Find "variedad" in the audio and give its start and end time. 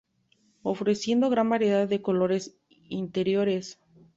1.51-1.87